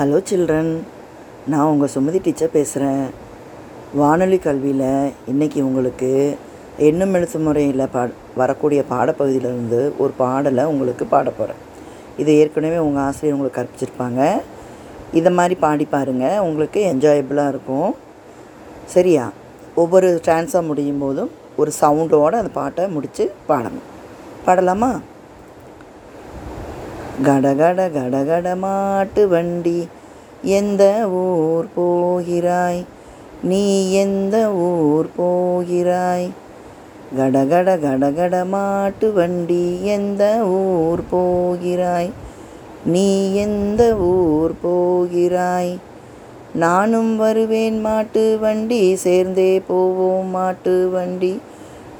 Hello 0.00 0.18
children 0.30 0.78
நான் 1.46 1.66
உங்கள் 1.66 1.88
Sumathi 1.94 2.20
teacher 2.22 2.50
பேசுகிறேன் 2.50 3.06
வானொலி 3.94 4.38
கல்வியில் 4.38 5.12
இன்றைக்கி 5.32 5.62
உங்களுக்கு 5.62 6.36
எண்ணும் 6.76 7.14
எழுத்து 7.14 7.38
முறையில் 7.38 7.88
பா 7.92 8.06
வரக்கூடிய 8.36 8.82
பாடப்பகுதியிலேருந்து 8.90 9.92
ஒரு 9.98 10.12
பாடலை 10.16 10.64
உங்களுக்கு 10.64 11.04
பாட 11.04 11.30
போகிறேன் 11.30 11.60
இதை 12.18 12.36
ஏற்கனவே 12.36 12.78
உங்கள் 12.78 13.02
ஆசிரியர் 13.02 13.38
உங்களுக்கு 13.38 13.60
கற்பிச்சிருப்பாங்க. 13.60 14.40
இதை 15.12 15.32
மாதிரி 15.32 15.54
பாடி 15.54 15.84
பாருங்கள் 15.84 16.38
உங்களுக்கு 16.38 16.80
என்ஜாயபுளாக 16.94 17.48
இருக்கும். 17.48 17.94
சரியா? 18.86 19.30
ஒவ்வொரு 19.74 20.20
ட்ரான்ஸாக 20.24 20.66
முடியும் 20.66 20.98
போதும் 20.98 21.30
ஒரு 21.56 21.72
சவுண்டோடு 21.80 22.40
அந்த 22.42 22.52
பாட்டை 22.52 22.88
முடித்து 22.88 23.32
பாடணும். 23.48 23.88
பாடலாமா? 24.44 25.00
கடகட 27.22 27.88
கடகட 27.88 28.56
மாட்டு 28.56 29.28
வண்டி. 29.28 29.88
எந்த 30.42 31.08
ஊர் 31.08 31.66
போகிறாய்? 31.74 32.84
நீ 33.42 33.92
எந்த 33.92 34.52
ஊர் 34.52 35.08
போகிறாய்? 35.16 36.30
கடகட 37.16 37.76
கடகட 37.76 38.44
மாட்டு 38.44 39.12
வண்டி 39.12 39.84
எந்த 39.84 40.24
ஊர் 40.44 41.02
போகிறாய்? 41.10 42.10
நீ 42.84 43.34
எந்த 43.34 43.96
ஊர் 43.96 44.54
போகிறாய்? 44.62 45.78
நானும் 46.54 47.16
வருவேன் 47.16 47.80
மாட்டு 47.80 48.38
வண்டி 48.40 48.94
சேர்ந்தே 48.94 49.60
போவோம் 49.60 50.26
மாட்டு 50.26 50.90
வண்டி. 50.92 51.40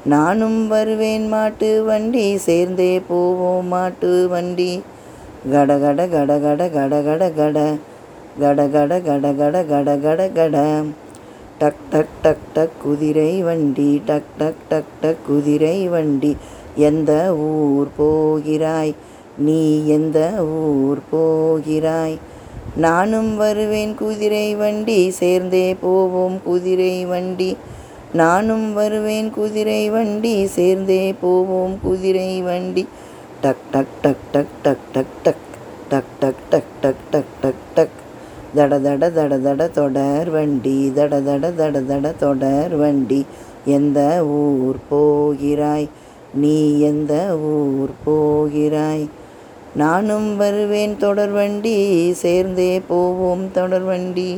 நானும் 0.05 0.67
வருவேன் 0.67 1.27
மாட்டு 1.27 1.83
வண்டி 1.83 2.37
சேர்ந்தே 2.37 3.01
போவோம் 3.07 3.67
மாட்டு 3.67 4.27
வண்டி. 4.31 4.81
கட 5.43 5.71
கட 5.75 6.01
கட 6.05 6.31
கட 6.37 6.63
கட 6.71 6.97
கட 7.01 7.23
கட 7.31 7.59
கட 8.39 8.65
கட 8.67 8.97
கட 8.99 9.29
கட 9.31 9.61
கட 9.63 9.95
கட 9.97 10.27
கட 10.29 10.57
டக் 11.59 11.79
டக் 11.91 12.13
டக் 12.21 12.43
டக் 12.53 12.75
குதிரை 12.83 13.31
வண்டி 13.41 13.87
டக் 14.05 14.29
டக் 14.37 14.61
டக் 14.69 14.91
டக் 15.01 15.23
குதிரை 15.27 15.79
வண்டி 15.89 16.31
எந்த 16.87 17.11
ஊர் 17.47 17.89
போகிறாய் 17.97 18.93
நீ 19.37 19.59
எந்த 19.87 20.19
ஊர் 20.59 21.01
போகிறாய் 21.09 22.17
நானும் 22.77 23.33
வருவேன் 23.35 23.93
குதிரை 23.95 24.47
வண்டி 24.55 25.01
சேர்ந்தே 25.19 25.67
போவோம் 25.81 26.37
குதிரை 26.43 26.95
வண்டி 27.05 27.51
நானும் 28.13 28.67
வருவேன் 28.73 29.31
குதிரை 29.31 29.83
வண்டி 29.89 30.35
சேர்ந்தே 30.57 31.03
போவோம் 31.21 31.75
குதிரை 31.81 32.31
வண்டி 32.41 32.85
டக் 33.43 33.63
டக் 33.71 33.93
டக் 34.01 34.23
டக் 34.33 34.51
டக் 34.63 34.83
டக் 34.93 35.13
டக் 35.23 35.41
டக் 35.91 36.09
டக் 36.21 36.41
டக் 36.51 36.67
டக் 36.81 36.99
டக் 37.11 37.31
டக் 37.41 37.63
டக் 37.75 37.95
தட 38.55 38.77
தட 38.85 39.09
தட 39.17 39.33
தட 39.45 39.67
தொடர் 39.77 40.29
வண்டி 40.29 40.75
தட 40.97 41.19
தட 41.27 41.49
தட 41.59 41.81
தட 41.89 42.11
தொடர் 42.19 42.75
வண்டி 42.75 43.19
எந்த 43.67 43.99
ஊர் 44.39 44.79
போகிறாய் 44.89 45.87
நீ 46.33 46.55
எந்த 46.81 47.13
ஊர் 47.51 47.93
போகிறாய் 48.03 49.05
நானும் 49.75 50.29
வருவேன் 50.35 50.95
தொடர் 50.97 51.35
வண்டி 51.39 51.77
சேர்ந்தே 52.23 52.71
போவோம் 52.87 53.45
தொடர் 53.51 53.87
வண்டி 53.91 54.31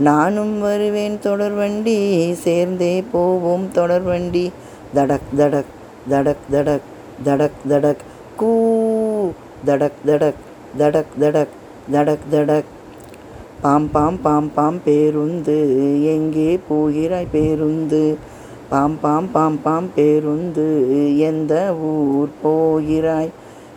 நானும் 0.00 0.54
வருவேன் 0.60 1.18
தொடர் 1.18 1.54
வண்டி 1.54 1.98
சேர்ந்தே 2.44 2.94
போவோம் 3.12 3.68
தொடர் 3.72 4.02
வண்டி 4.02 4.46
தடக் 4.94 5.30
தடக் 5.36 5.72
தடக் 6.08 6.48
தடக் 6.50 6.88
தடக் 7.24 7.50
தடக் 7.68 8.02
கூ 8.36 8.52
தடக் 9.66 10.00
தடக் 10.06 10.40
தடக் 10.78 11.04
தடக் 11.20 11.48
தடக் 11.92 12.18
தடக். 12.30 12.64
பாம் 13.60 13.90
பாம் 13.90 14.20
பாம் 14.20 14.52
பாம் 14.54 14.80
பேருந்து 14.84 15.58
எங்கே 16.04 16.58
போகிறாய் 16.68 17.26
பேருந்து? 17.32 18.16
பாம் 18.68 19.00
பாம் 19.00 19.30
பாம் 19.30 19.62
பாம் 19.62 19.90
பேருந்து 19.94 21.18
எந்த 21.18 21.74
ஊர் 21.74 22.28
போகிறாய்? 22.42 23.30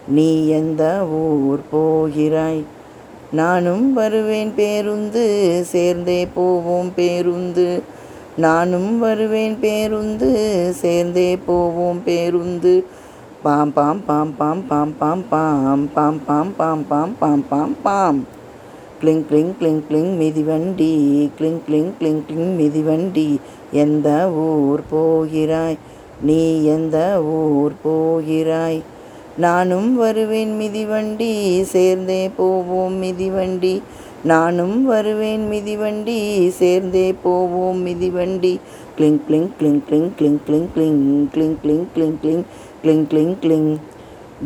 நீ 0.07 0.47
எந்த 0.47 1.05
ஊர் 1.05 1.59
போகிறாய்? 1.71 2.63
நானும் 3.31 3.93
வருவேன் 3.93 4.53
பேருந்து 4.55 5.61
சேர்ந்தே 5.65 6.25
போவோம் 6.25 6.93
பேருந்து. 6.95 7.81
நானும் 8.37 8.99
வருவேன் 8.99 9.59
பேருந்து 9.59 10.71
சேர்ந்தே 10.73 11.37
போவோம் 11.37 12.03
பேருந்து. 12.03 12.85
பாம் 13.45 13.71
பாம் 13.73 13.99
பாம் 14.05 14.31
பாம் 14.37 14.61
பாம் 14.67 14.93
பாம் 14.99 15.23
பாம் 15.29 15.89
பாம் 15.95 16.19
பாம் 16.27 16.53
பாம் 16.57 16.83
பாம் 16.87 17.11
பாம் 17.19 17.43
பாம் 17.49 17.75
பாம் 17.83 18.19
கிளிங் 18.99 19.21
கிளிங் 19.29 19.51
கிளிங் 19.59 19.81
கிளிங் 19.87 20.13
மிதிவண்டி 20.17 20.89
கிளிங் 21.37 21.59
கிளிங் 21.65 21.91
கிளிங் 21.99 22.21
கிளிங் 22.27 22.53
மிதிவண்டி 22.55 23.27
எந்த 23.81 24.09
ஊர் 24.45 24.83
போகிறாய் 24.89 25.77
நீ 26.21 26.39
எந்த 26.75 26.97
ஊர் 27.35 27.75
போகிறாய் 27.83 28.79
நானும் 29.37 29.91
வருவேன் 29.95 30.55
மிதிவண்டி 30.61 31.31
சேர்ந்தே 31.73 32.21
போவோம் 32.37 32.97
மிதிவண்டி 33.03 33.75
நானும் 34.23 34.77
வருவேன் 34.85 35.45
மிதிவண்டி 35.49 36.19
சேர்ந்தே 36.59 37.07
போவோம் 37.23 37.81
மிதிவண்டி 37.87 38.53
கிளிங் 38.97 39.19
கிளிங் 39.27 39.49
கிளிங் 39.57 39.81
கிளிங் 39.87 40.11
கிளிங் 40.17 40.39
கிளிங் 40.45 40.69
கிளிங் 40.75 40.95
கிளிங் 41.33 41.57
கிளிங் 41.63 41.85
கிளிங் 41.93 42.17
கிளிங் 42.23 42.45
கிளிங் 42.85 43.05
கிளிங் 43.11 43.35
கிளிங் 43.43 43.69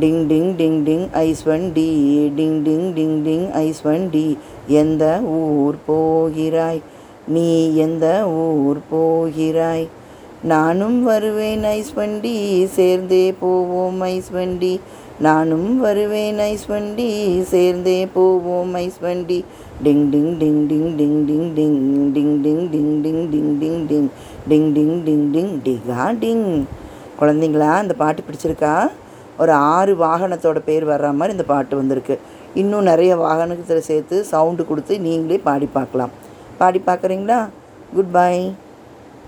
டிங் 0.02 0.20
டிங் 0.28 0.52
டிங் 0.60 0.78
டிங் 0.84 1.06
ஐஸ் 1.22 1.42
வண்டி 1.48 1.88
டிங் 2.38 2.60
டிங் 2.66 2.86
டிங் 2.98 3.18
டிங் 3.26 3.48
ஐஸ் 3.62 3.82
வண்டி 3.88 4.28
எந்த 4.82 5.04
ஊர் 5.38 5.78
போகிறாய் 5.88 6.80
நீ 7.28 7.48
எந்த 7.86 8.06
ஊர் 8.44 8.80
போகிறாய் 8.92 9.86
நானும் 10.52 11.00
வருவேன் 11.04 11.66
ஐஸ் 11.72 11.92
வண்டி 11.98 12.36
சேர்ந்தே 12.78 13.26
போவோம் 13.42 14.00
ஐஸ் 14.08 14.32
வண்டி 14.38 14.74
நானும் 15.20 15.70
வருவேன் 15.80 16.40
ஐஸ் 16.48 16.68
வண்டி 16.72 17.10
சேர்ந்தே 17.52 18.00
போவோம் 18.14 18.74
ஐஸ் 18.86 19.00
வண்டி 19.06 19.40
டிங் 19.84 20.06
டிங் 20.14 20.34
டிங் 20.42 20.62
டிங் 20.72 20.90
டிங் 21.00 21.18
டிங் 21.30 21.50
டிங் 21.58 21.80
டிங் 22.16 22.38
டிங் 22.38 22.38
டிங் 22.46 22.62
டிங் 22.74 22.94
டிங் 23.34 23.58
டிங் 23.64 23.82
டிங் 23.90 24.08
டிங் 24.50 24.70
டிங் 24.72 25.02
டிங் 25.08 25.26
டிங் 25.34 25.56
டிகா 25.66 26.06
டிங் 26.24 26.46
குழந்தைங்களா 27.20 27.82
இந்த 27.82 27.94
பாட்டு 27.94 28.22
பிடிச்சிருக்கா? 28.22 28.92
ஒரு 29.38 29.52
ஆறு 29.52 29.94
வாகனத்தோட 29.96 30.60
பேர் 30.60 30.88
வர்ற 30.88 31.08
மாதிரி 31.14 31.32
இந்த 31.32 31.44
பாட்டு 31.44 31.76
வந்திருக்கு. 31.76 32.20
இன்னும் 32.54 32.84
நிறைய 32.84 33.18
வாகனத்தில் 33.18 33.88
சேர்த்து 33.90 34.24
சவுண்டு 34.24 34.66
கொடுத்து 34.66 35.00
நீங்களே 35.00 35.38
பாடி 35.38 35.70
பார்க்கலாம். 35.74 36.10
பாடி 36.58 36.82
பார்க்குறீங்களா? 36.88 37.40
Good 37.96 38.12
bye 38.12 38.34